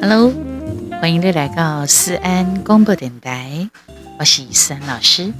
[0.00, 0.32] Hello，
[1.00, 3.68] 欢迎你来到思安广播电台，
[4.18, 5.32] 我是思安老师。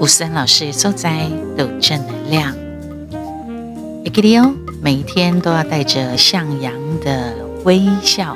[0.00, 2.54] 吴思安老师也走在抖正能量，
[4.04, 6.72] 一个利哦，每一天都要带着向阳
[7.04, 8.34] 的微笑，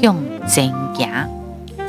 [0.00, 0.16] 用
[0.48, 1.28] 真牙。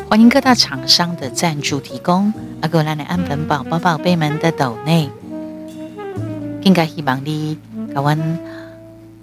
[0.09, 5.09] 欢迎各大厂商的赞助提供，阿哥来的安粉宝宝宝贝们的抖内，
[6.63, 7.57] 更加希望你
[7.93, 8.15] 跟我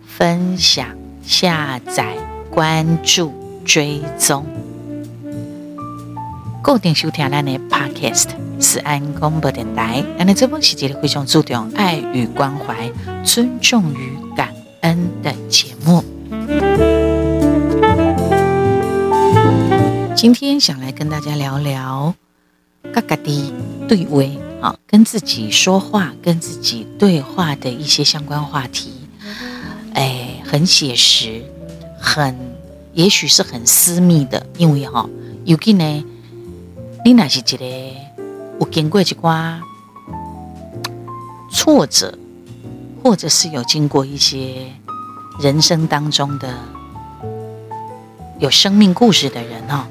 [0.07, 0.87] 分享、
[1.23, 2.17] 下载、
[2.51, 3.33] 关注。
[3.65, 4.47] 追踪，
[6.63, 10.03] 固定收听咱的 Podcast，思安广播电台。
[10.17, 12.91] 咱的这部是一个非常注重爱与关怀、
[13.23, 16.03] 尊重与感恩的节目。
[20.17, 22.15] 今天想来跟大家聊聊
[22.91, 23.53] 嘎嘎的
[23.87, 28.93] 对位啊，跟自己说话、跟自己对话的一些相关话题。
[29.95, 31.43] 哎，很写实，
[32.01, 32.37] 很。
[32.95, 35.09] 也许是很私密的，因为哈，
[35.45, 36.05] 尤其呢，
[37.05, 37.65] 你那是一个
[38.59, 39.61] 有经过一寡
[41.53, 42.19] 挫折，
[43.05, 44.73] 或者是有经过一些
[45.39, 46.59] 人生当中的
[48.41, 49.87] 有生命故事的人哦，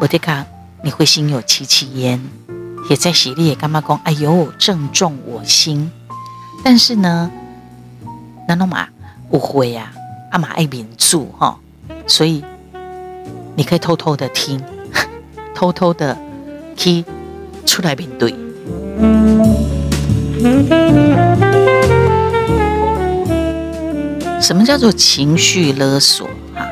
[0.00, 0.44] 我得看
[0.82, 2.20] 你会心有戚戚焉，
[2.90, 5.90] 也在洗礼也干妈讲，哎呦，正中我心。
[6.62, 7.30] 但是呢，
[8.46, 8.88] 那侬嘛
[9.30, 9.92] 不会呀，
[10.30, 11.58] 阿妈爱民主哈。
[12.06, 12.44] 所以，
[13.56, 14.62] 你可以偷偷的听，
[15.54, 16.16] 偷偷的
[16.76, 17.04] 去
[17.64, 18.34] 出来面对。
[24.40, 26.28] 什么叫做情绪勒索？
[26.54, 26.68] 啊，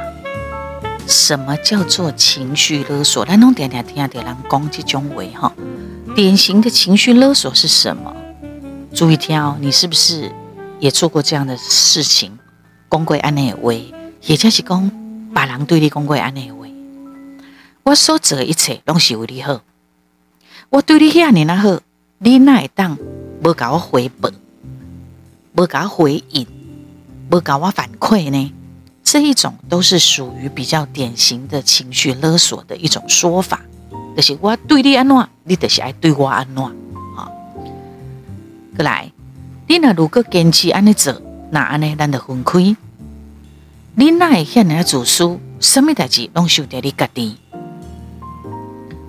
[1.07, 3.25] 什么叫做情绪勒索？
[3.25, 5.53] 来，弄点点听下点人讲这种话哈。
[6.15, 8.15] 典型的情绪勒索是什么？
[8.95, 10.31] 注意听哦，你是不是
[10.79, 12.33] 也做过这样的事情？
[12.91, 13.73] 讲过安内话，
[14.21, 14.91] 也就是讲。
[15.35, 16.67] 别人对你讲过安内话，
[17.85, 19.63] 我所做的一切拢是为你好。
[20.69, 21.81] 我对你遐尔那好，
[22.19, 22.99] 你哪会当
[23.43, 24.31] 无甲我回报，
[25.57, 26.47] 无甲我回应，
[27.31, 28.53] 无甲我反馈呢？
[29.03, 33.63] 这一种都是属于比较典型的情绪勒索的一种说法。
[34.15, 36.63] 就是我对你安怎，你就是爱对我安怎。
[37.17, 37.33] 好，
[38.77, 39.11] 过来，
[39.67, 41.15] 你若如果坚持安尼做，
[41.51, 42.77] 那安尼咱就分开。
[43.95, 45.39] 你哪会遐尔自私？
[45.61, 47.37] 什么代志拢想着你家己？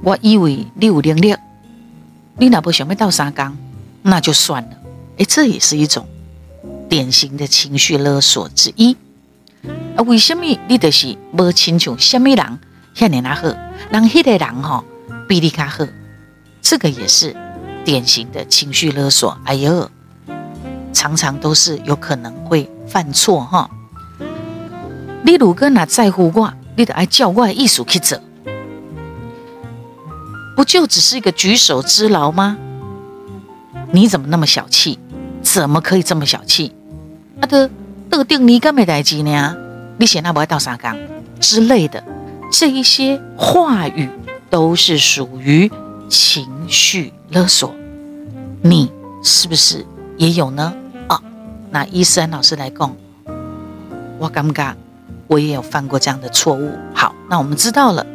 [0.03, 1.35] 我以为你有能力，
[2.37, 3.57] 你若不想要斗相共，
[4.03, 4.69] 那就算了。
[5.17, 6.07] 诶，这也是一种
[6.89, 8.95] 典型的情绪勒索之一。
[9.95, 12.37] 啊，为什么你就是无亲像什么人
[12.95, 13.47] 遐尔那好？
[13.91, 14.83] 人迄个人吼
[15.27, 15.85] 比你较好，
[16.61, 17.35] 这个也是
[17.83, 19.37] 典型的情绪勒索。
[19.45, 19.89] 哎呦，
[20.93, 23.69] 常常都是有可能会犯错哈。
[25.23, 28.19] 你如果哪在乎我，你得爱叫我的意思去做，
[30.55, 32.57] 不就只是一个举手之劳吗？
[33.91, 34.99] 你怎么那么小气？
[35.41, 36.73] 怎么可以这么小气？
[37.39, 37.69] 啊的，
[38.09, 39.55] 特定你干没代志呢？
[39.97, 40.97] 你嫌那不爱倒三缸
[41.39, 42.03] 之类的，
[42.51, 44.09] 这一些话语
[44.53, 45.71] 都是属于
[46.07, 47.73] 情绪勒索。
[48.61, 48.91] 你
[49.23, 49.83] 是不是
[50.15, 50.71] 也有呢？
[51.07, 51.19] 啊，
[51.71, 52.95] 那伊思安老师来讲，
[54.19, 54.75] 我感觉。
[55.25, 56.77] 我也有犯过这样的错误。
[56.93, 58.05] 好，那我们知道了，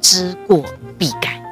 [0.00, 0.64] 知过
[0.96, 1.42] 必改。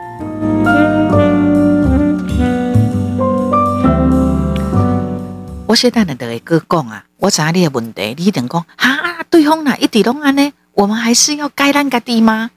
[5.67, 10.53] 我现在呢，得一个讲啊，我知你的问题，你等讲啊，对方哪一点拢安呢？
[10.75, 12.53] 我们还是要改咱家己吗？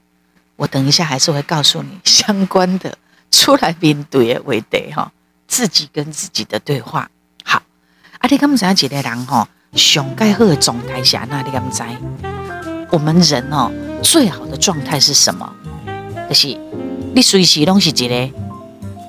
[0.60, 2.94] 我等一下还是会告诉你 相关的
[3.30, 5.10] 出来面对的问题哈，
[5.48, 7.08] 自己跟自己的对话。
[7.42, 7.62] 好，
[8.18, 11.82] 啊，你刚才几个人哈，上盖好的状态下，那你敢知？
[12.90, 13.72] 我们人哦，
[14.02, 15.50] 最好的状态是什么？
[16.28, 16.48] 就是
[17.14, 18.30] 你随时拢是一个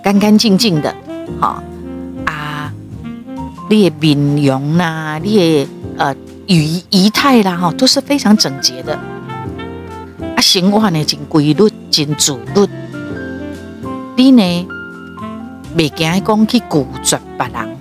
[0.01, 0.95] 干干净净的，
[1.41, 1.61] 哈
[2.25, 2.71] 啊，
[3.69, 6.15] 你的面容呐，你的呃
[6.47, 8.97] 仪仪态啦，哈，都是非常整洁的。
[10.41, 12.67] 啊，生活呢，真规律，真自律。
[14.17, 14.67] 你呢，
[15.77, 17.77] 未惊讲去拒绝别人。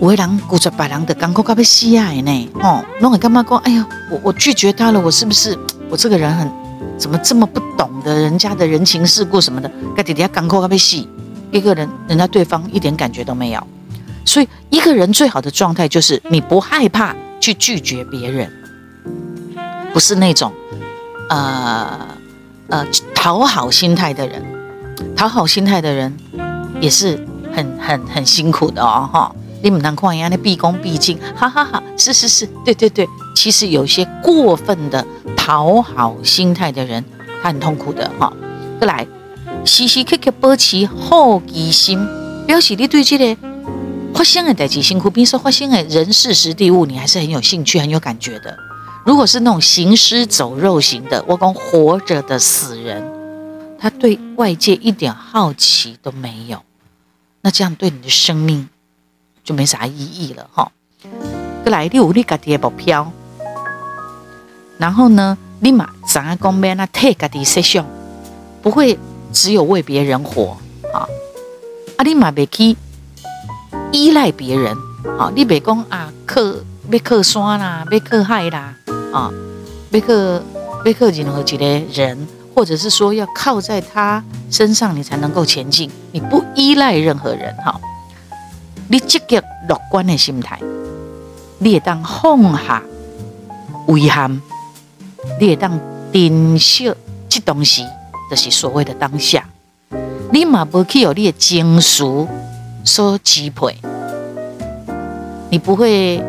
[0.00, 2.50] 有的人拒绝别人的感觉，特别喜爱呢。
[2.54, 3.56] 哦，拢会干嘛讲？
[3.58, 5.56] 哎呀，我我拒绝他了，我是不是
[5.88, 6.50] 我这个人很
[6.98, 9.70] 怎么这么不懂得人家的人情世故什么的？
[9.94, 11.08] 该底下感觉特别细，
[11.52, 13.64] 一个人人家对方一点感觉都没有。
[14.24, 18.50] 所以一个人最好的状态就是你不害怕去拒绝别人，
[19.92, 20.52] 不是那种
[21.28, 22.08] 呃
[22.68, 24.42] 呃讨好心态的人，
[25.16, 26.16] 讨好心态的人
[26.80, 27.18] 也是
[27.52, 29.34] 很很很辛苦的哦，哈。
[29.62, 33.08] 你们能看一样的毕恭毕敬，哈哈哈，是是是，对对对。
[33.34, 35.04] 其实有些过分的
[35.36, 37.02] 讨好心态的人，
[37.42, 38.32] 他很痛苦的哈。
[38.80, 39.06] 再来，
[39.64, 41.98] 时时刻刻保持好奇心，
[42.46, 43.36] 表示你对这个
[44.14, 48.56] 发生的代志辛苦，比如说发生的人事时地物，你还是很有兴趣、很有感觉的。
[49.06, 53.02] 如果是那种行尸走肉型的，我讲活着的死人，
[53.78, 56.60] 他对外界一点好奇都没有，
[57.40, 58.68] 那这样对你的生命。
[59.44, 60.72] 就没啥意义了哈。
[61.62, 63.12] 过来，你有你家己的目标，
[64.76, 66.74] 然后呢，立马怎样讲咩？
[66.74, 67.86] 那 take 家己设想，
[68.60, 68.98] 不会
[69.32, 70.56] 只有为别人活
[70.92, 71.06] 啊。
[71.96, 72.76] 啊，你嘛别去
[73.92, 74.76] 依赖别人
[75.16, 75.30] 啊。
[75.32, 78.74] 你别讲啊，靠要靠山啦，要靠海啦
[79.12, 79.30] 啊，
[79.90, 80.14] 要靠
[80.84, 85.90] 要靠任何一个人，或者是说要靠在他身上，你才能够前进。
[86.12, 87.80] 你不依赖任何人哈。
[88.88, 89.36] 你积极
[89.68, 90.60] 乐观的心态，
[91.58, 92.82] 你会当放下
[93.88, 94.40] 遗憾，
[95.40, 95.78] 你会当
[96.12, 96.94] 珍惜
[97.28, 97.84] 这东西，
[98.30, 99.44] 就是所谓的当下。
[100.32, 102.04] 你嘛不去有你的情绪
[102.84, 103.76] 所支配，
[105.50, 106.22] 你不会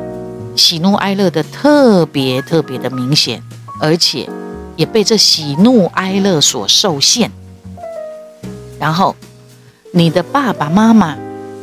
[0.58, 3.42] 喜怒哀乐的特别特别的明显，
[3.80, 4.28] 而且
[4.76, 7.32] 也被这喜怒哀乐所受限。
[8.80, 9.16] 然后，
[9.92, 11.16] 你的爸爸妈妈。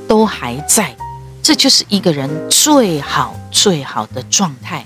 [0.07, 0.95] 都还在，
[1.43, 4.85] 这就是一个人最好最好的状态，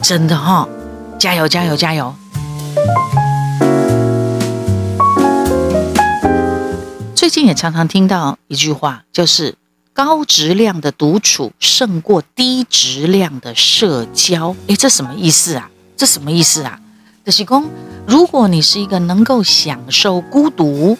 [0.00, 0.68] 真的哈、哦，
[1.18, 2.14] 加油加油加油！
[7.16, 9.56] 最近也常常听到一句话，就是
[9.98, 14.54] 高质量的独处胜过低质量的社交。
[14.68, 15.68] 诶，这什么意思啊？
[15.96, 16.78] 这什么意思啊？
[17.24, 17.64] 就是说，
[18.06, 20.96] 如果你是一个能够享受孤独。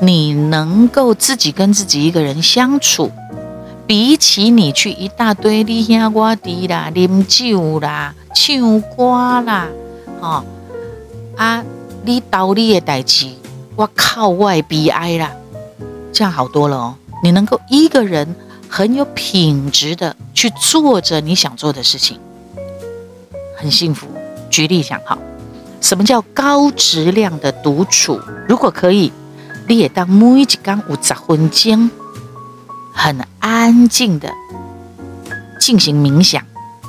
[0.00, 3.10] 你能够自己跟自己一个人相处，
[3.84, 9.66] 比起你去一大堆你兄我弟啦、啉酒啦、唱歌啦，
[10.20, 10.44] 哦
[11.36, 11.64] 啊，
[12.04, 13.26] 你道理的代志，
[13.74, 15.32] 我靠外悲哀啦，
[16.12, 16.94] 这样好多了哦。
[17.22, 18.34] 你能够一个人
[18.68, 22.18] 很有品质的去做着你想做的事情，
[23.56, 24.06] 很幸福。
[24.50, 25.18] 举例讲哈，
[25.80, 28.20] 什么叫高质量的独处？
[28.48, 29.12] 如果可以。
[29.70, 31.90] 你也当每一刚有十分钟，
[32.94, 34.32] 很安静的
[35.60, 36.42] 进行冥想，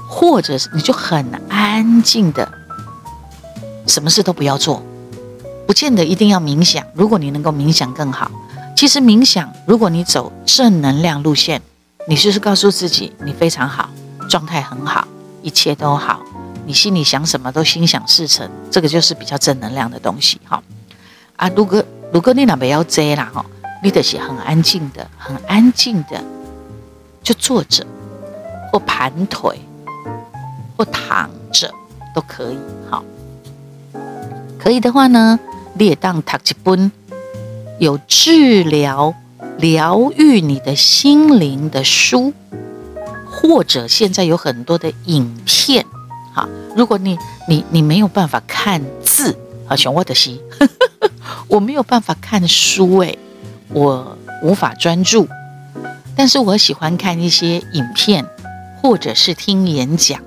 [0.08, 2.50] 或者是你就很安静的，
[3.86, 4.82] 什么事都不要做，
[5.68, 6.82] 不见得一定要冥想。
[6.94, 8.32] 如果你能够冥想更好。
[8.80, 11.62] 其实冥想，如果你走正能量路线，
[12.08, 13.90] 你就是告诉自己你非常好，
[14.30, 15.06] 状态很好，
[15.42, 16.22] 一切都好，
[16.66, 20.40] 你心里想什么都心想事成，这个就是比较正能量的东西。
[20.46, 20.64] 好
[21.36, 21.84] 啊，如果。
[22.14, 23.46] 如果你那边要遮啦哈，
[23.84, 26.24] 你得是很安静的，很安静的，
[27.22, 27.86] 就坐着，
[28.72, 29.60] 或盘腿，
[30.78, 31.70] 或躺着
[32.16, 32.58] 都可以。
[32.90, 33.04] 好，
[34.58, 35.38] 可以的话呢，
[35.74, 36.92] 你也当读一本
[37.80, 39.16] 有治疗、
[39.58, 42.34] 疗愈你的心灵的书，
[43.32, 45.86] 或者现在有很多的影片。
[46.34, 47.18] 好，如果你
[47.48, 50.40] 你你没有办法看字，好，像我的心。
[51.48, 53.18] 我没有办法看书诶，
[53.70, 55.28] 我无法专注，
[56.16, 58.26] 但是我喜欢看一些影片，
[58.82, 60.22] 或者是听演讲，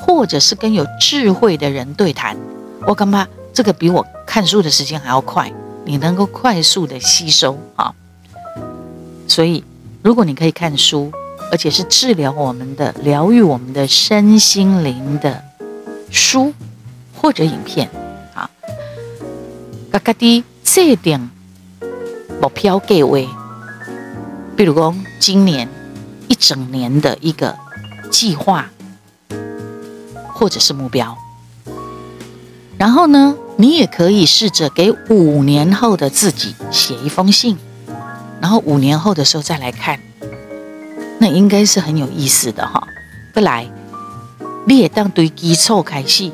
[0.00, 2.36] 或者是跟有智慧的人对谈。
[2.86, 5.52] 我干嘛这个比我看书的时间还要快，
[5.86, 7.94] 你能够快速的吸收啊。
[9.26, 9.64] 所以，
[10.02, 11.10] 如果你可以看书，
[11.50, 15.42] 而且是治疗我们的、疗愈我们的身心灵的
[16.10, 16.52] 书
[17.14, 17.88] 或者影片
[18.34, 18.50] 啊。
[19.90, 21.20] 嘎嘎滴这点
[22.40, 23.18] 目标计划，
[24.56, 25.68] 比如说今年
[26.28, 27.56] 一整年的一个
[28.10, 28.68] 计划，
[30.34, 31.16] 或者是目标。
[32.76, 37.56] 然后呢，你也可以试着给五年后的自己写一封信，
[38.40, 39.98] 然后五年后的时候再来看，
[41.18, 42.86] 那应该是很有意思的哈。
[43.32, 43.66] 不来，
[44.66, 46.30] 你也当对基础开始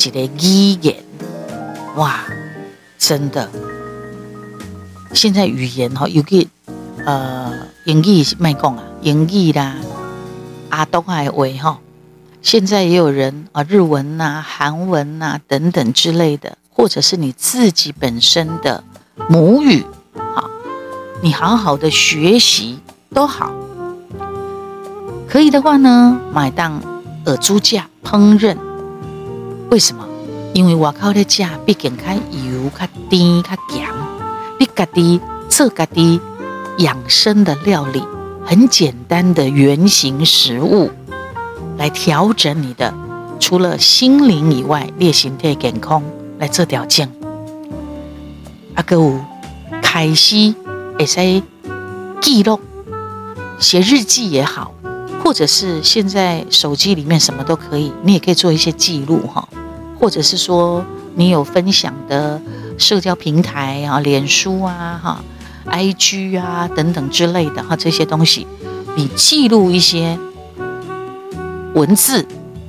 [0.00, 0.96] 学一个语言，
[1.96, 2.20] 哇！
[2.98, 3.48] 真的，
[5.14, 6.46] 现在语言哈，有个
[7.04, 7.52] 呃，
[7.84, 9.76] 英语是卖讲啊，英语啦，
[10.70, 11.78] 阿东海话哈，
[12.42, 18.84] 现在也有人啊，日文呐、韩文呐等等之类的，或者是你自己本身的
[19.30, 19.82] 母语，
[20.34, 20.50] 好，
[21.22, 22.78] 你好好的学习
[23.14, 23.50] 都好，
[25.26, 26.78] 可以的话呢，买当
[27.24, 28.58] 耳珠架烹饪，
[29.70, 30.06] 为什么？
[30.52, 33.88] 因为外口的价毕竟较油、较甜、较咸，
[34.60, 35.18] 你家己
[35.48, 36.20] 做家己
[36.76, 38.02] 养生的料理，
[38.44, 40.90] 很简单的原型食物
[41.78, 42.92] 来调整你的，
[43.40, 46.02] 除了心灵以外，列形态健康。
[46.38, 47.10] 来做条件。
[48.74, 49.20] 阿哥五
[49.82, 50.54] 开始
[50.98, 51.42] 会使
[52.20, 52.60] 记录，
[53.58, 54.72] 写日记也好，
[55.22, 59.48] 或者是现在手机里面什么都可以，你也可以做一些记录哈，
[59.98, 62.40] 或者是说你有分享的
[62.76, 65.24] 社交平台啊，脸书啊哈。
[65.68, 68.46] IG 啊，等等之类的哈，这些东西，
[68.94, 70.16] 你记录一些
[71.74, 72.24] 文字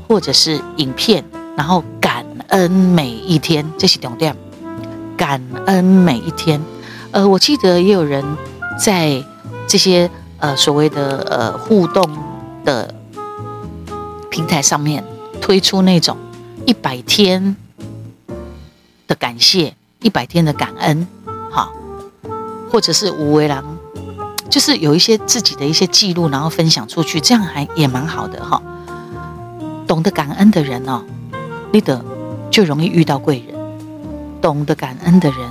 [0.07, 1.23] 或者是影片，
[1.55, 1.83] 然后
[2.49, 4.35] 恩每一天，这是重点。
[5.15, 6.61] 感恩每一天，
[7.11, 8.23] 呃，我记得也有人
[8.79, 9.23] 在
[9.67, 12.03] 这些呃所谓的呃互动
[12.63, 12.93] 的
[14.29, 15.03] 平台上面
[15.41, 16.15] 推出那种
[16.65, 17.55] 一百天
[19.07, 21.07] 的感谢，一百天的感恩。
[21.49, 21.71] 哈
[22.69, 23.63] 或者是无为郎，
[24.49, 28.61] 就是有一些自己的一些记录，然后分享出去，这样还也蛮好的哈。
[29.87, 31.01] 懂得感恩的人哦，
[31.71, 32.03] 你的
[32.57, 33.55] 就容易遇到贵人。
[34.41, 35.47] 懂得感恩的人，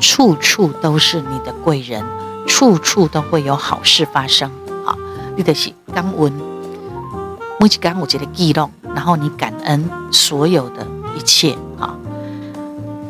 [0.00, 2.02] 处处都是你的贵人，
[2.46, 4.50] 处处都会有好事发生。
[4.82, 4.96] 好，
[5.36, 6.32] 你的是感恩，
[7.60, 11.54] 每一天我觉得记录，然后你感恩所有的一切。
[11.76, 11.94] 好，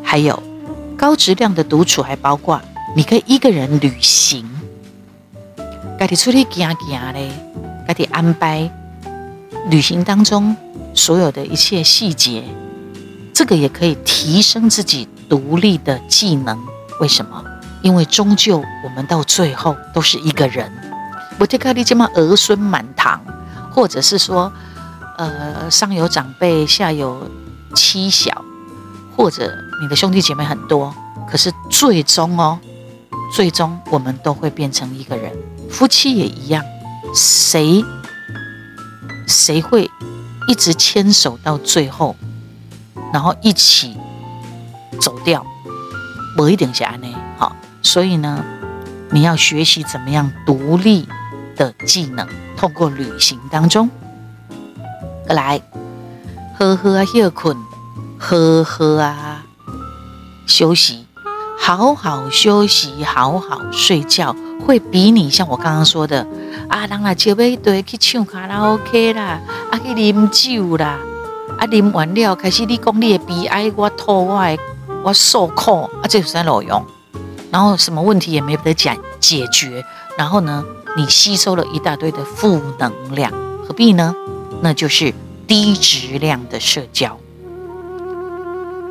[0.03, 0.43] 还有
[0.97, 2.61] 高质量的独处，还包括。
[2.97, 4.45] 你可以一个人旅行，
[6.01, 7.31] 家己出去行行嘞，
[7.87, 8.69] 家己安排
[9.71, 10.57] 旅行当中
[10.95, 12.43] 所有的一切细节，
[13.37, 16.59] 这个也可以提升自己独立的技能。
[17.01, 17.45] 为什么？
[17.83, 20.73] 因为终究我们到最后都是一个人。
[21.39, 23.21] 不特卡利这么儿孙满堂，
[23.71, 24.51] 或者是说，
[25.19, 27.31] 呃，上有长辈，下有
[27.75, 28.43] 妻小，
[29.15, 30.95] 或者你的兄弟姐妹很多，
[31.31, 32.59] 可是最终哦。
[33.35, 35.31] 最终，我们都会变成一个人。
[35.69, 36.65] 夫妻也一样，
[37.15, 37.85] 谁
[39.27, 39.91] 谁会
[40.49, 42.17] 一直牵手到最后，
[43.13, 43.97] 然后一起
[45.01, 45.45] 走掉？
[46.37, 47.09] 不一定是安呢。
[47.39, 48.45] 好，所以呢，
[49.11, 51.09] 你要学习怎么样独立
[51.57, 53.89] 的技能，透过旅行当中
[55.27, 55.61] 来，
[56.59, 57.57] 好好啊休困，
[58.19, 59.45] 好好啊
[60.47, 61.07] 休息。
[61.59, 66.25] 好好休息，好好睡觉，会比你像我刚刚说的
[66.69, 69.41] 啊，人来招尾队去唱卡拉 OK 啦，
[69.73, 70.97] 啊去饮酒啦，
[71.59, 74.59] 啊饮完了开始你讲你的悲哀，我吐我的
[75.03, 76.85] 我受苦啊，这有啥路用？
[77.51, 79.85] 然后什么问题也没得解解决，
[80.19, 80.65] 然后呢，
[80.97, 83.33] 你吸收了一大堆的负能量，
[83.67, 84.15] 何必呢？
[84.63, 85.15] 那就是
[85.47, 87.19] 低质量的社交。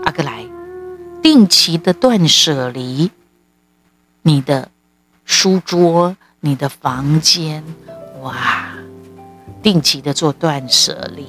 [0.04, 0.46] 阿哥来。
[1.22, 3.10] 定期的断舍离，
[4.22, 4.70] 你的
[5.26, 7.64] 书桌、你的房间，
[8.22, 8.68] 哇！
[9.64, 11.26] 定期的做断舍离，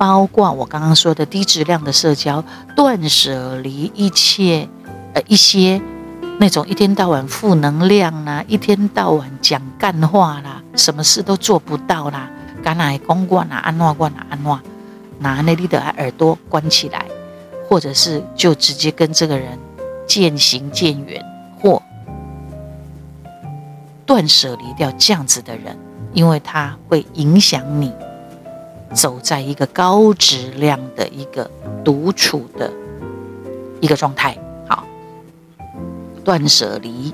[0.00, 2.42] 包括我刚刚说的低质量的社交，
[2.74, 4.66] 断舍离一切
[5.12, 5.78] 呃一些
[6.38, 12.30] 那种一天到晚负能量啦，一天到晚讲干话啦，什么事都做不到啦，
[12.62, 14.62] 干哪公关哪安哪关哪安哪，
[15.18, 17.04] 拿那里的耳朵关起来。
[17.68, 19.56] 或者是就直接跟这个人
[20.04, 21.24] 渐行渐远，
[21.60, 21.80] 或
[24.04, 25.78] 断舍离掉这样子的人，
[26.12, 27.92] 因为他会影响你
[28.94, 31.50] 走在一个高质量的一个
[31.84, 32.72] 独处的
[33.80, 34.36] 一个状态。
[34.68, 34.84] 好，
[36.24, 37.12] 断舍离，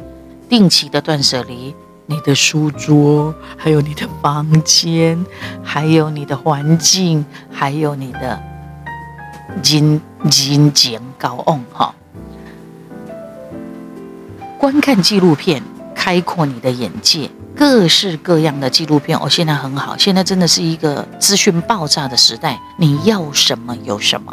[0.48, 1.74] 定期的断舍离，
[2.06, 5.24] 你的书桌，还有你的房间，
[5.62, 8.42] 还有你的环境，还有你的。
[9.62, 11.94] 人人情交往哈，
[14.58, 15.62] 观看纪录片，
[15.96, 24.32] 开阔你的眼界，各式各样的纪录片，哦，现在很好，现在真的是一个资讯爆炸的时代，你要什么有什么。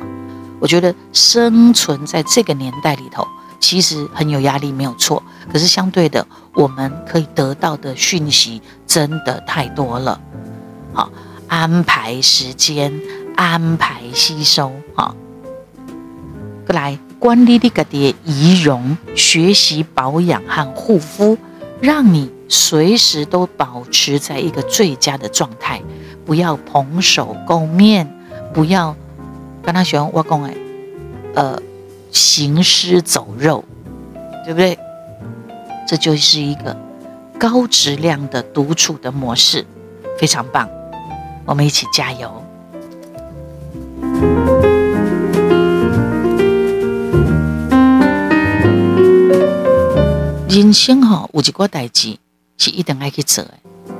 [0.59, 3.25] 我觉得生存在这个年代里头，
[3.59, 5.23] 其实很有压力，没有错。
[5.51, 10.19] 可是相对的，我们可以得到的讯息真的太多了。
[10.93, 11.09] 好，
[11.47, 12.93] 安排时间。
[13.35, 15.15] 安排吸收，哈，
[16.67, 21.35] 过来管理你自己的仪容，学习保养和护肤，
[21.83, 25.81] 让你随时都保持在一个最佳的状态。
[26.25, 28.09] 不要蓬首垢面，
[28.53, 28.95] 不要
[29.61, 30.55] 跟他喜欢挖工哎，
[31.35, 31.61] 呃，
[32.09, 33.65] 行尸走肉，
[34.45, 34.79] 对不对？
[35.85, 36.73] 这就是一个
[37.37, 39.65] 高质量的独处的模式，
[40.17, 40.69] 非常棒。
[41.43, 42.41] 我们一起加油。
[50.53, 52.15] 人生哈有一个代志
[52.59, 53.51] 是一定爱去做的，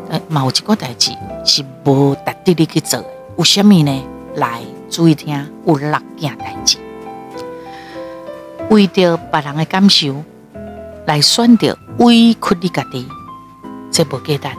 [0.10, 1.10] 呃，某一个代志
[1.44, 3.08] 是无值得你去做的，
[3.38, 4.04] 为什么呢？
[4.36, 6.78] 来注意听，有六件代志，
[8.70, 10.24] 为着别人的感受
[11.08, 13.08] 来选择委屈你家己，
[13.92, 14.56] 这不简单。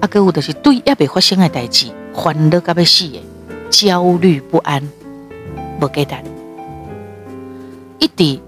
[0.00, 3.20] 啊，阁有就是对还未发生的代志，烦恼到要死的，
[3.70, 4.88] 焦虑不安，
[5.80, 6.22] 不简单。
[7.98, 8.40] 一直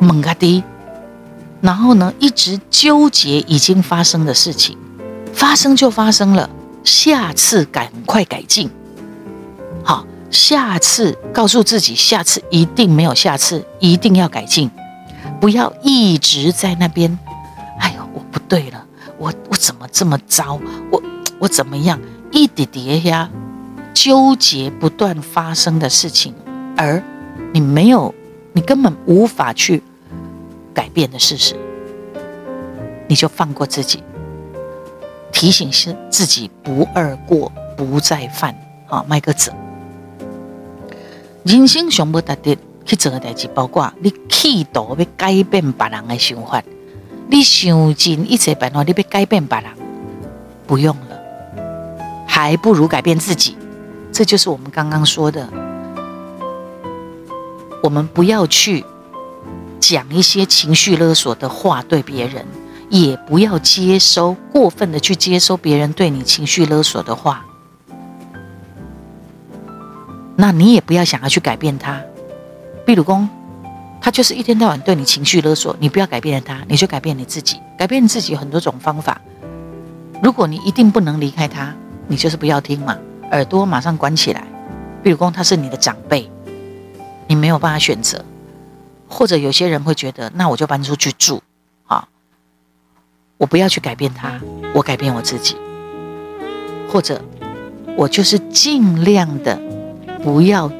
[0.00, 0.62] 问家己，
[1.60, 4.76] 然后呢，一直纠结已经发生的事情，
[5.32, 6.48] 发生就发生了，
[6.84, 8.70] 下次赶快改进。
[9.84, 14.70] 好，下次告诉自己，下次一定没有下次，一定要改进，
[15.40, 17.18] 不要一直在那边。
[17.78, 18.86] 哎呦，我不对了。
[19.18, 20.58] 我我怎么这么糟？
[20.90, 21.02] 我
[21.38, 22.00] 我怎么样？
[22.30, 23.28] 一点点呀，
[23.92, 26.32] 纠结不断发生的事情，
[26.76, 27.02] 而
[27.52, 28.14] 你没有，
[28.52, 29.82] 你根本无法去
[30.80, 31.54] 改变的事实，
[33.06, 34.02] 你就放过自己，
[35.30, 38.56] 提醒是自己不二过，不再犯。
[38.88, 39.52] 啊，迈个者，
[41.44, 42.56] 人生上不达的
[42.86, 46.62] 去做的代志，包括你企图要改变别人的想法。
[47.28, 49.70] 你想尽一切办法，你要改变别人，
[50.66, 53.54] 不用了，还不如改变自己。
[54.10, 55.46] 这就是我们刚刚说的，
[57.82, 58.82] 我们不要去
[59.90, 62.46] 讲一些情绪勒索的话对别人，
[62.90, 67.44] 也不要接收过分的去接收别人对你情绪勒索的话。
[70.36, 72.00] 那你也不要想要去改变他，
[72.86, 73.28] 比如公。
[74.00, 77.56] 他就是一天到晚对你情绪勒索，你不要改变他，你就改变你自己。
[77.76, 79.20] 改变你自己有很多种方法。
[80.22, 81.74] 如果你一定不能离开他，
[82.06, 82.96] 你就是不要听嘛，
[83.32, 84.46] 耳朵马上关起来。
[85.02, 86.30] 比如公他是你的长辈，
[87.26, 88.24] 你没有办法选择。
[89.10, 91.42] 或者有些人会觉得，那我就搬出去住，
[91.86, 92.08] 啊，
[93.36, 94.40] 我不要去改变他，
[94.72, 95.56] 我改变我自己。
[96.88, 97.20] 或者
[97.96, 99.60] 我就是尽量的
[100.22, 100.70] 不要。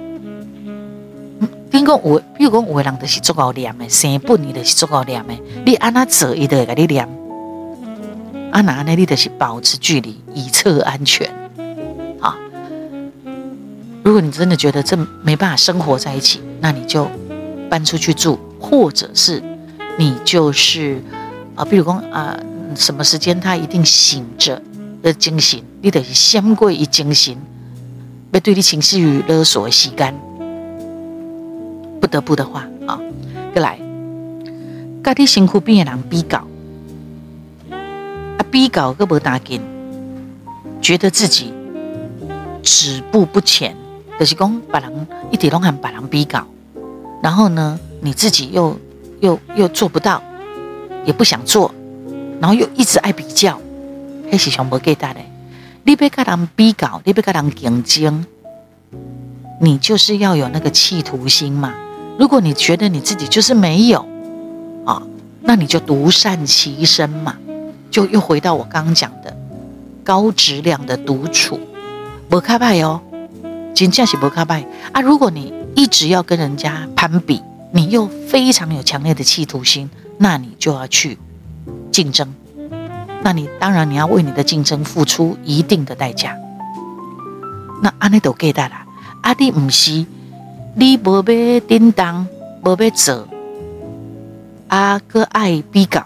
[1.71, 7.09] 听讲我，比如讲有的人就是足够念的，生本你就是足够念的，你按他做，伊就会给你念。
[8.51, 11.31] 啊，那呢，你就是保持距离，以策安全。
[12.21, 12.37] 啊，
[14.03, 17.09] 如果你真的觉得这没办法生活在一起，那你就
[17.71, 19.41] 搬出去住，或者是
[19.97, 21.01] 你就是
[21.55, 22.37] 啊，比如讲啊，
[22.75, 24.61] 什么时间他一定醒着
[25.03, 27.39] 的惊醒，你得先过一惊醒，
[28.33, 30.15] 要对你情绪勒索的时间。
[32.01, 32.99] 不得不的话啊，
[33.53, 33.79] 过来，
[35.03, 36.39] 跟你辛苦边的人比较，
[37.71, 39.61] 啊，比较个无大劲，
[40.81, 41.53] 觉得自己
[42.63, 43.77] 止步不前，
[44.19, 46.47] 就是讲别人一直拢喊别人比较，
[47.23, 48.79] 然后呢，你自己又
[49.21, 50.23] 又又做不到，
[51.05, 51.73] 也不想做，
[52.41, 53.61] 然后又一直爱比较，
[54.31, 55.21] 还是想无给他的，
[55.85, 58.25] 你别跟人比较，你别跟人竞争，
[59.61, 61.75] 你就是要有那个企图心嘛。
[62.19, 64.07] 如果你觉得你自己就是没有
[64.85, 65.03] 啊，
[65.43, 67.37] 那你就独善其身嘛，
[67.91, 69.37] 就又回到我刚刚讲的
[70.05, 71.61] 高质量的独处，
[72.29, 73.01] 不卡拜哦，
[73.75, 75.01] 真正是不卡拜啊！
[75.01, 81.19] 如果你一直要跟人家攀比，你又非常有强烈的企图心，那你就要去
[81.91, 82.35] 竞争，
[83.23, 86.37] 那你当然你要为你的竞争付出一定的代价。
[87.83, 88.87] 那安尼都给大啦，
[89.23, 90.05] 阿弟唔是。
[90.77, 92.29] 你无要叮当，
[92.63, 93.27] 无要做，
[94.69, 96.01] 啊，搁爱比较，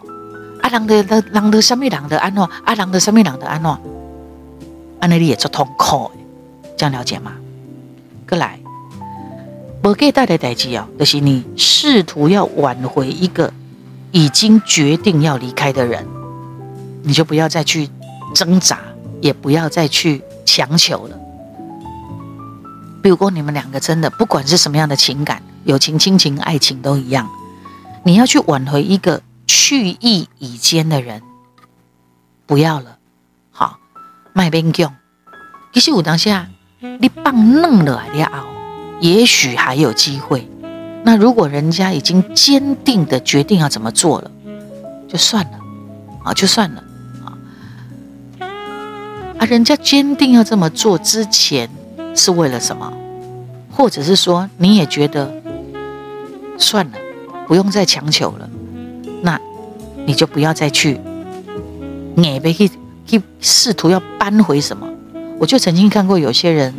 [0.63, 3.71] 啊，人的人人的什么人的安怎，啊，人的什么人的安怎，
[5.01, 6.11] 安尼你也做痛苦，
[6.79, 7.33] 这样了解吗？
[8.27, 8.59] 过来，
[9.85, 13.53] 无给带来代志哦，就是你试图要挽回一个
[14.13, 16.07] 已经决定要离开的人，
[17.03, 17.91] 你就不要再去
[18.35, 18.81] 挣扎，
[19.21, 21.19] 也不要再去强求了。
[23.03, 27.29] 比如说，你们两个真的不管是什么样的情感，友情、亲情、爱情都一样，
[28.05, 31.21] 你要去挽回一个去意已坚的人，
[32.47, 32.97] 不要了，
[33.51, 33.77] 好，
[34.33, 34.95] 卖边疆。
[35.75, 36.49] 其实有当下
[36.81, 38.47] 你放嫩了了，
[39.01, 40.49] 也许还有机会。
[41.03, 44.31] 那如果人家已经坚定的决定要怎么做了，
[45.09, 45.59] 就算了，
[46.25, 46.85] 啊，就算了，
[47.25, 48.49] 啊，
[49.39, 51.69] 啊，人家坚定要这么做之前。
[52.17, 52.93] 是为了什么？
[53.73, 55.35] 或者是说你也觉得
[56.57, 56.93] 算了，
[57.49, 58.49] 不用再强求了，
[59.21, 59.37] 那
[60.07, 61.01] 你就不要再去，
[62.15, 62.71] 你别去
[63.05, 64.89] 去试图要扳回什么。
[65.41, 66.73] 我就曾经看过有些人，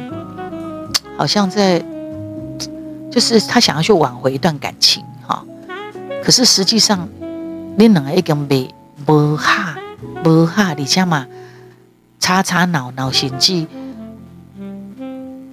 [1.18, 1.84] 好像在，
[3.16, 5.42] 就是他想要去挽回一段感情哈，
[6.22, 7.08] 可是实际上
[7.78, 8.70] 你两个已经被
[9.08, 9.78] 磨哈
[10.26, 11.26] 无哈，你知道吗？
[12.20, 13.66] 吵吵闹闹，甚至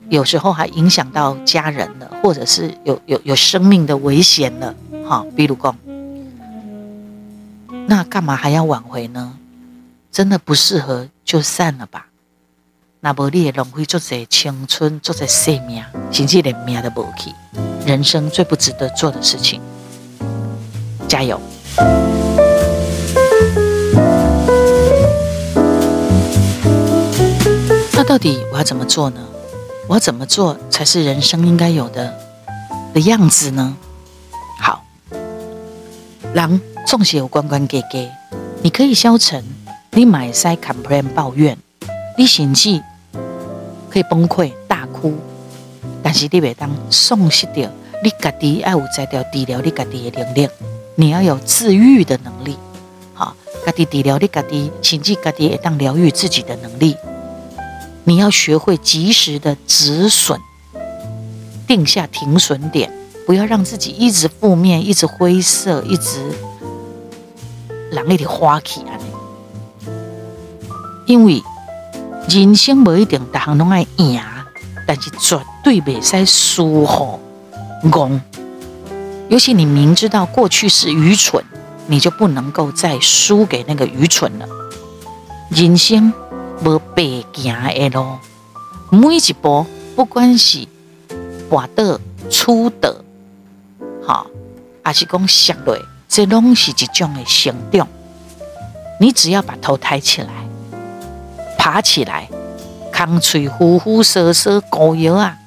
[0.09, 4.75] 有时候还影响到家人了，或者是有有有生命的危险了。
[5.09, 5.77] 哈，比如讲，
[7.87, 9.39] 那干嘛还要挽回呢？
[10.11, 12.09] 真的不适合就散了吧。
[13.05, 17.33] 那么你也浪费做这青春，做这生命，甚至连命都无去。
[17.85, 19.61] 人生最不值得做的事情，
[21.09, 21.41] 加油！
[27.93, 29.21] 那到底我要怎么做呢？
[29.89, 32.17] 我要怎么做才是人生应该有的
[32.95, 33.77] 的样子呢？
[34.61, 34.85] 好，
[36.33, 38.09] 人总是有关关给给，
[38.63, 39.45] 你可以消沉，
[39.91, 41.59] 你买塞 complain 抱怨，
[42.17, 42.81] 你甚至
[43.93, 45.13] 可以崩溃大哭，
[46.03, 47.69] 但是你别当丧失掉，
[48.03, 50.49] 你家己要有在条治疗你家己的能力，
[50.95, 52.57] 你要有自愈的能力，
[53.13, 56.97] 好，家己治疗你家己，甚至家己会当疗愈自己的能力，
[58.05, 60.41] 你要学会及时的止损，
[61.67, 62.91] 定下停损点，
[63.27, 66.33] 不要让自己一直负面，一直灰色，一直
[67.91, 68.97] 让你的花气啊！
[71.05, 71.43] 因为
[72.29, 74.21] 人生不一定大家拢爱赢，
[74.87, 77.21] 但是绝对袂使输吼
[77.85, 78.21] 戆。
[79.29, 81.45] 尤其你明知道过去是愚蠢，
[81.87, 84.47] 你就不能够再输给那个愚蠢了。
[85.51, 86.13] 人生
[86.65, 87.03] 无白
[87.35, 88.19] 行的路，
[88.91, 90.67] 每一步不管是
[91.51, 91.99] 滑倒、
[92.31, 92.95] 粗倒，
[94.07, 94.27] 好，
[94.83, 95.77] 还是讲摔落，
[96.09, 97.87] 这拢是一种的成长。
[99.01, 100.29] 你只要把头抬起来，
[101.65, 102.29] 爬起来，
[102.93, 105.39] 空嘴呼呼瑟瑟高摇啊，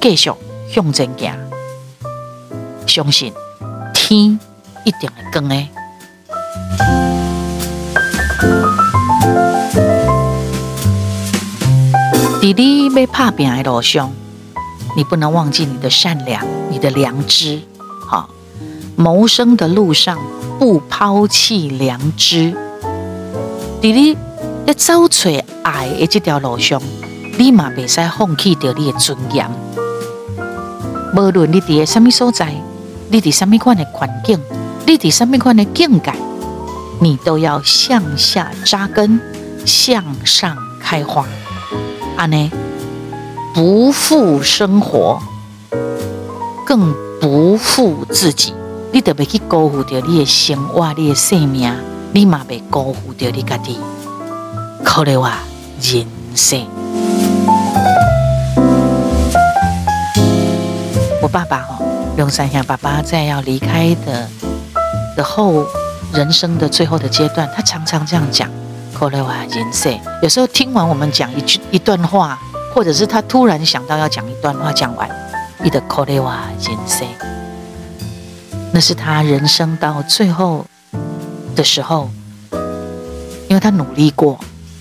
[0.00, 0.30] 继续
[0.70, 1.36] 向前行，
[2.86, 3.32] 相信
[3.92, 4.38] 天
[4.84, 5.56] 一定会光的。
[12.40, 14.12] 在你要打拼的路上，
[14.96, 17.60] 你不能忘记你的善良、你的良知。
[18.06, 18.30] 好，
[18.94, 20.20] 谋生的路上
[20.60, 22.56] 不抛弃良知。
[23.82, 24.16] 在你
[24.64, 25.08] 要找
[25.64, 26.80] 爱的这条路上，
[27.36, 29.50] 你嘛别使放弃掉你的尊严。
[31.16, 32.54] 无论你在什么所在，
[33.08, 34.38] 你在什么款的环境，
[34.86, 36.12] 你在什么款的境界，
[37.00, 39.20] 你都要向下扎根，
[39.66, 41.26] 向上开花。
[42.16, 42.52] 安呢，
[43.52, 45.20] 不负生活，
[46.64, 48.54] 更不负自己。
[48.92, 51.74] 你得别去辜负掉你的生活，你的生命，
[52.14, 53.78] 你嘛别辜负掉你家己。
[54.84, 55.38] 可怜话
[55.80, 56.66] 人生。
[61.22, 64.28] 我爸爸哦，龙山祥爸爸在要离开的
[65.16, 65.64] 的后
[66.12, 68.46] 人生的最后的阶段，他常常这样讲。
[68.92, 72.38] 可怜话人生，有时候听完我们讲一句一段话，
[72.74, 75.08] 或者是他突然想到要讲一段话，讲完，
[75.62, 77.08] 你的可怜话人生，
[78.70, 80.66] 那是他人生到最后
[81.54, 82.10] 的时候，
[83.48, 84.38] 因为他努力过，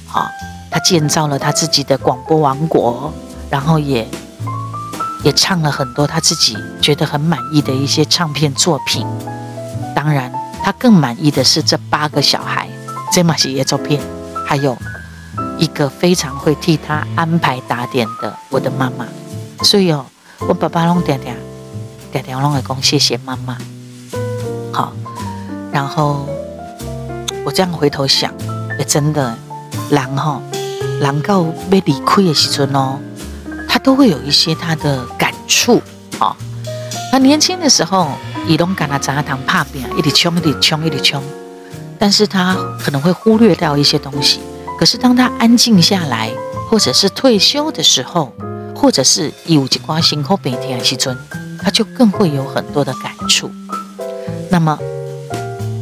[0.08, 0.30] 好，
[0.70, 3.12] 他建造了他自己的广播王国，
[3.50, 4.08] 然后也
[5.24, 9.06] 也唱了很多他自己觉得很满意的一些唱片作品。
[9.96, 10.32] 当然，
[10.64, 12.68] 他更满意的是这八个小孩。
[13.14, 14.02] 这嘛是一个照片，
[14.48, 14.78] 还有
[15.58, 19.06] 一个非常会替他安排打点的我的妈妈，
[19.64, 20.06] 所以哦，
[20.48, 21.36] 我爸爸拢点点
[22.10, 23.58] 点点拢会讲谢谢妈妈。
[24.72, 24.94] 好，
[25.74, 26.26] 然后
[27.44, 28.34] 我这样回头想，
[28.78, 29.36] 也真的，
[29.90, 30.42] 人哈，
[31.00, 33.00] 人到被离开的时阵哦，
[33.68, 35.82] 他都会有一些他的感触。
[36.20, 36.38] 好，
[37.12, 38.10] 他年轻的时候，
[38.48, 41.22] 伊拢干那杂堂拍拼，一直冲，一直冲，一直冲。
[41.98, 44.40] 但是他可能会忽略掉一些东西。
[44.80, 46.32] 可是当他安静下来，
[46.70, 48.34] 或者是退休的时候，
[48.76, 51.18] 或者是有几挂心或白天西尊，
[51.62, 53.52] 他就更会有很多的感触。
[54.50, 54.78] 那么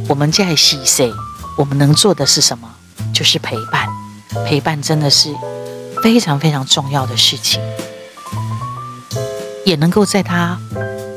[0.08, 1.10] 我们在西塞，
[1.60, 2.74] 我们能做的是什么？
[3.12, 3.86] 就是陪伴。
[4.46, 5.34] 陪伴真的是
[6.02, 7.60] 非常非常重要的事情，
[9.66, 10.58] 也能够在他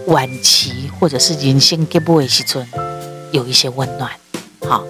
[0.08, 2.68] 晚期或者是人生结尾西尊
[3.32, 4.12] 有一些温暖。
[4.68, 4.84] 好，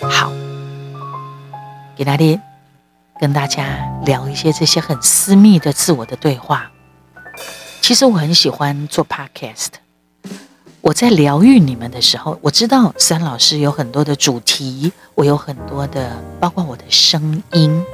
[0.00, 0.32] 好，
[1.96, 2.40] 给大家
[3.20, 6.72] 跟大家聊一些这些很私密的自我的对话。
[7.80, 9.68] 其实我很喜欢做 podcast。
[10.82, 17.84] 我在疗愈你们的时候，我知道三老师有很多的主题，我有很多的，包括我的声音，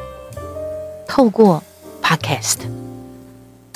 [1.06, 1.62] 透过
[2.00, 2.58] podcast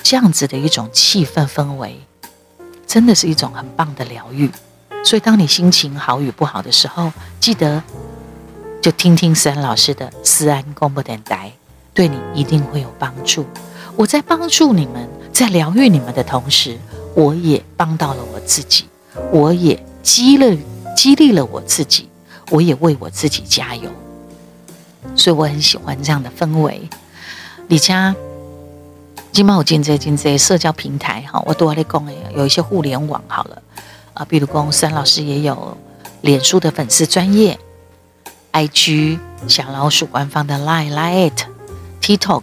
[0.03, 2.01] 这样子的一种气氛氛围，
[2.87, 4.49] 真的是一种很棒的疗愈。
[5.05, 7.83] 所以当你心情好与不好的时候，记得
[8.81, 11.53] 就听听思安老师的思安广播电台，
[11.93, 13.45] 对你一定会有帮助。
[13.97, 16.79] 我在帮助你们，在疗愈你们的同时，
[17.15, 18.85] 我也帮到了我自己，
[19.33, 20.61] 我也激励
[20.97, 22.09] 激励了我自己，
[22.51, 23.91] 我也为我自己加油。
[25.17, 26.89] 所以我很喜欢这样的氛围。
[27.69, 28.15] 李佳，
[29.33, 33.63] 今嘛有进这进这社交平台哈，我都在讲诶，有一些互联网好了
[34.15, 35.77] 啊，比如公三老师也有
[36.21, 37.59] 脸书的粉丝专业
[38.53, 39.19] ，IG
[39.49, 41.47] 小老鼠官方的 lie Lite
[42.03, 42.43] TikTok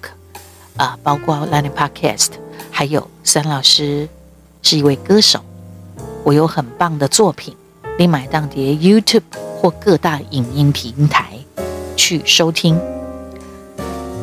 [0.78, 2.30] 啊，包括 Line Podcast，
[2.72, 4.08] 还有三老师
[4.64, 5.44] 是一位歌手，
[6.28, 7.56] 我有很棒的作品，
[7.98, 9.22] 你买当碟 YouTube
[9.62, 11.24] 或各大影音平台。
[11.96, 12.78] 去收听，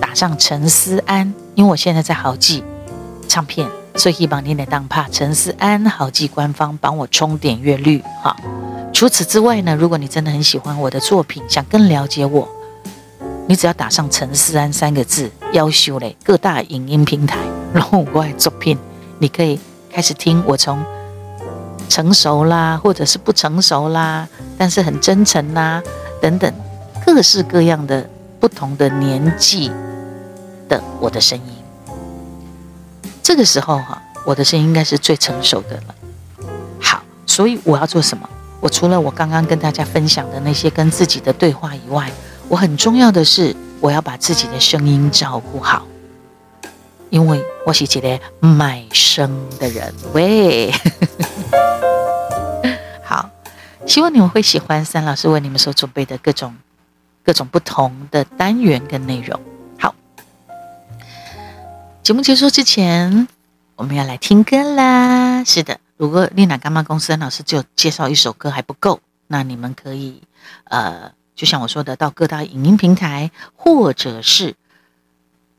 [0.02, 2.62] 打上陈思安，因为我现在在豪记
[3.26, 8.36] 唱片，所以希望你来当怕陈思安豪记官方帮我冲点阅率哈。
[8.92, 12.46] 除此之外呢，如果你真的很喜欢我的作品，想更了解我，
[13.48, 17.38] 你只要打上陈思安三个字，要求嘞各大影音平台，
[17.72, 18.76] 然后我爱作品，
[19.18, 19.58] 你可以
[19.90, 20.84] 开始听我从
[21.88, 25.82] 成熟啦，或者是不成熟啦，但是很真诚啦
[26.20, 26.52] 等等。
[27.06, 28.08] 各式各样的
[28.40, 29.70] 不同的年纪
[30.68, 31.54] 的我的声音，
[33.22, 35.94] 这个时候哈，我的声音应该是最成熟的了。
[36.80, 38.26] 好，所以我要做什么？
[38.60, 42.10] 我除了我刚刚跟大家分享的那些跟自己的对话以外，
[42.48, 45.86] 我很重要的是我要把自己的声音照顾好，
[47.10, 49.92] 因为我是一个卖声的人。
[50.14, 50.72] 喂。
[53.86, 56.54] 希望你们会喜欢三老师为你们所准备的各种。
[57.26, 59.40] 各种不同的单元跟内容。
[59.78, 59.94] 好，
[62.02, 63.26] 节目结束之前，
[63.76, 65.42] 我们要来听歌啦。
[65.42, 70.22] 是的，如果丽娜干妈公司三老师就介绍一首歌还不够，那你们可以
[70.64, 74.54] 呃，就像我说的，到各大影音平台，或者是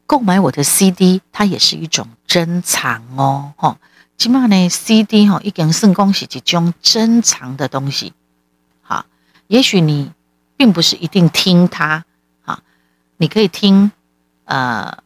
[0.06, 3.54] 购买我的 CD，它也是一种珍藏哦。
[3.58, 3.80] 哈，
[4.18, 8.14] 起码呢，CD 哈，一根圣光是一种珍藏的东西。
[8.82, 9.06] 好，
[9.48, 10.12] 也许你。
[10.58, 12.06] 并不是一定听它，
[12.46, 12.64] 啊，
[13.18, 13.92] 你可以听，
[14.46, 15.00] 呃，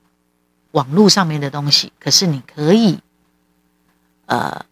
[0.74, 3.00] 网络上面的东西，可是你可以，
[4.28, 4.64] 呃，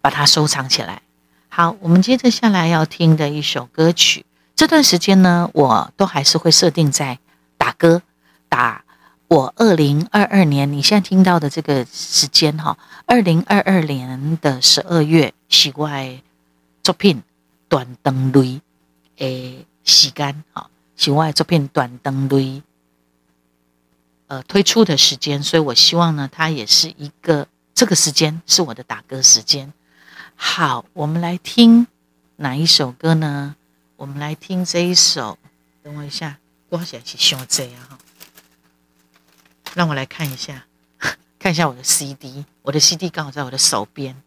[0.00, 1.02] 把它收藏起来。
[1.50, 4.24] 好，我们接着下来要听的一首歌曲，
[4.56, 7.18] 这段时间呢，我都还是会设定在
[7.58, 8.00] 打歌，
[8.48, 8.82] 打
[9.32, 16.22] 我二零二二年，你现在听到的这个时间哈，二零二二年的十二月，喜外
[16.82, 17.22] 作品
[17.66, 18.60] 断肠泪
[19.16, 19.64] 诶。
[19.84, 22.60] 时间啊，喜爱这片短灯镭，
[24.26, 29.72] 呃，推出的时间，所以我希望呢，它也是一个这个时间是我的打歌时间。
[30.36, 31.86] 好，我们来听
[32.36, 33.56] 哪一首歌呢？
[33.96, 35.38] 我们来听这一首。
[35.82, 36.36] 等我一下，
[36.68, 37.98] 挂起来是胸这样哈。
[39.74, 40.66] 让我来看一下，
[41.38, 44.20] 看一下我的 CD，我的 CD 刚好在我的手边。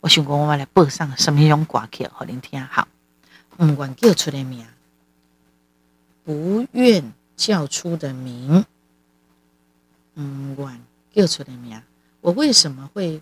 [0.00, 2.60] 我想讲，我们来播上什么样挂起，好聆听。
[2.66, 2.88] 好，
[3.56, 4.66] 不管叫出来名。
[6.24, 8.64] 不愿叫出的名，
[10.14, 10.80] 嗯，晚
[11.12, 11.82] 叫出的名。
[12.20, 13.20] 我为什么会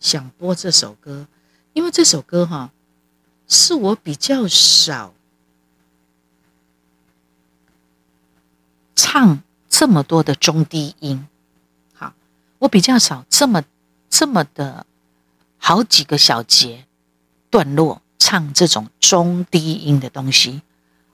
[0.00, 1.26] 想播这首歌？
[1.74, 2.72] 因为这首歌哈，
[3.46, 5.12] 是我比较少
[8.96, 9.42] 唱
[9.78, 11.28] 这么多的中低音。
[11.94, 12.12] 好，
[12.58, 13.62] 我比较少这么
[14.10, 14.84] 这么的
[15.56, 16.84] 好几个小节
[17.48, 20.62] 段落唱这种中低音的东西。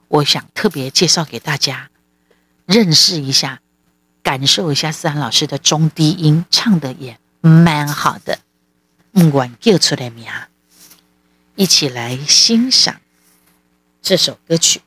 [0.07, 1.91] 我想特别介绍给大家，
[2.65, 3.61] 认识一下，
[4.23, 8.39] 感受一下思涵老师的中低音，唱的也蛮好的。
[9.11, 10.25] 不管叫出来名，
[11.53, 12.99] 一起来欣赏
[14.01, 14.81] 这首歌曲。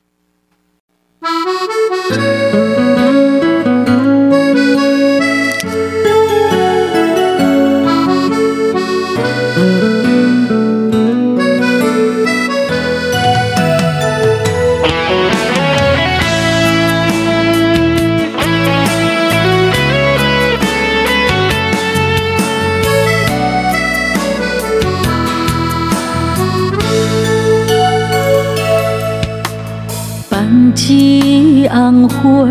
[32.20, 32.48] 花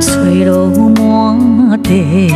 [0.00, 2.32] 吹落满地，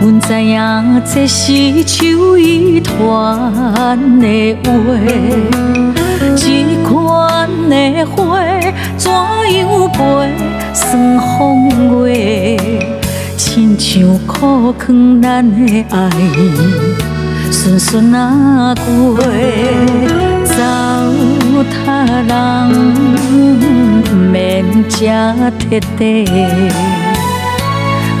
[0.00, 4.70] 阮知影这是秋意传的话。
[6.36, 6.42] 这
[6.88, 8.38] 款的花
[8.96, 9.98] 怎样陪
[10.72, 12.56] 霜风月，
[13.36, 16.10] 亲像苦劝咱的爱。
[17.50, 19.18] 顺顺啊过，
[21.54, 21.86] 糟蹋
[22.26, 22.34] 人
[24.32, 24.34] 免
[24.88, 25.06] 这
[25.60, 25.62] 彻
[25.96, 26.02] 底。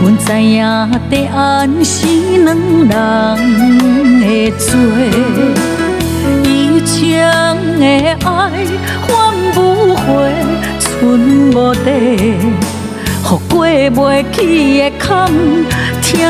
[0.00, 0.62] 阮知影
[1.10, 2.06] 地安是
[2.44, 4.24] 两人的
[4.56, 4.64] 做，
[6.44, 6.94] 以前
[7.80, 7.82] 的
[8.24, 8.28] 爱
[9.02, 9.08] 换
[9.52, 9.56] 不
[9.96, 10.04] 回，
[10.78, 14.38] 剩无地，予过袂去
[14.78, 15.02] 的坎。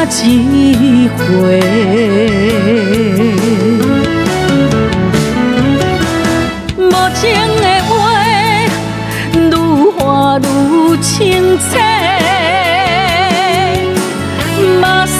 [0.06, 1.60] 听一回，
[7.24, 7.92] 情的话，
[9.32, 9.42] 愈
[9.96, 9.98] 话
[10.38, 10.42] 愈
[11.00, 11.80] 清切，
[14.78, 15.16] 目屎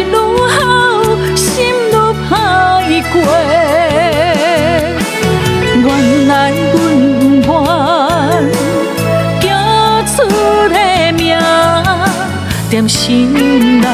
[0.00, 0.16] 愈流，
[1.36, 1.46] 心
[1.92, 1.94] 愈
[2.28, 2.30] 歹
[3.12, 3.14] 过。
[5.84, 5.86] 原
[6.26, 6.82] 来阮
[7.40, 7.48] 愿
[9.40, 9.44] 叫
[10.08, 10.12] 出
[10.68, 10.76] 的
[11.12, 11.22] 名，
[12.68, 13.00] 点心。
[13.80, 13.86] 这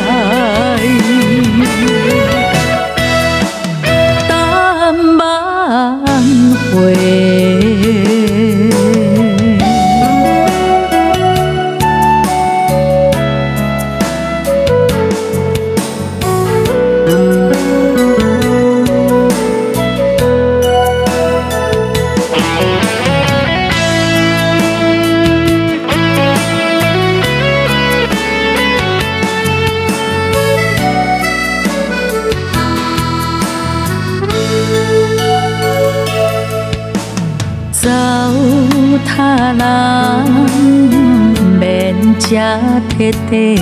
[43.30, 43.58] 底，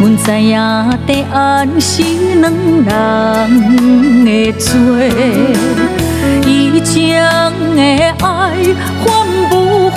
[0.00, 0.58] 阮知影
[1.06, 2.02] 地安是
[2.40, 2.44] 两
[2.84, 4.70] 人的做，
[6.46, 7.22] 以前
[7.76, 7.80] 的
[8.24, 8.26] 爱
[9.00, 9.04] 换
[9.50, 9.54] 不
[9.90, 9.96] 回，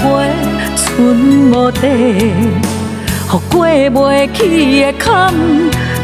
[0.76, 0.96] 剩
[1.52, 4.40] 无底，予过袂去
[4.82, 5.34] 的坎，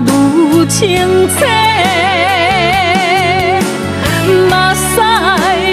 [0.01, 1.41] 愈清切，
[4.49, 4.81] 目屎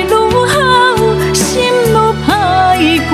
[0.03, 0.53] 愈流，
[1.33, 1.37] 心
[1.87, 1.95] 愈
[2.27, 2.29] 歹
[3.09, 3.11] 过。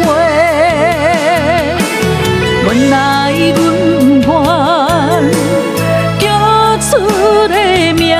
[2.66, 2.94] 原来
[3.56, 3.58] 阮
[4.22, 4.28] 愿
[6.20, 6.24] 叫
[6.80, 6.90] 出
[7.48, 7.54] 的
[7.94, 8.18] 名，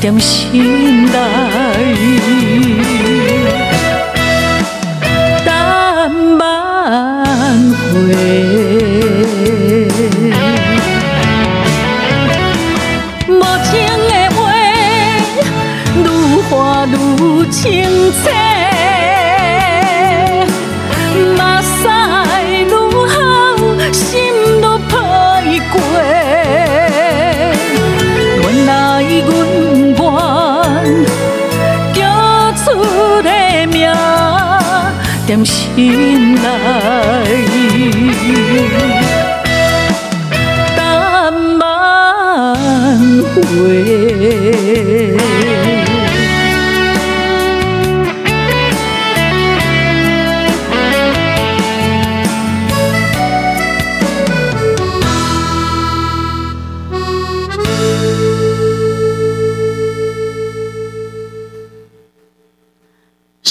[0.00, 1.14] 踮心内。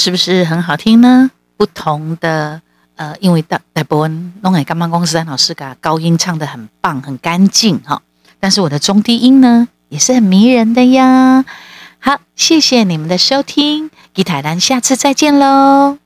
[0.09, 1.29] 是不是很好听呢？
[1.55, 2.59] 不同的
[2.95, 8.01] 呃，因为大大部分拢会感觉讲思安老师噶高音唱的很棒，很干净哈。
[8.39, 11.45] 但是我的中低音呢，也是很迷人的呀。
[11.99, 15.99] 好，谢谢你们的收听，吉台兰，下次再见喽。